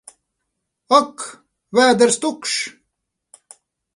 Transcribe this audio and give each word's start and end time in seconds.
Ak! 0.99 1.19
Vēders 1.79 2.19
tukšs! 2.25 2.57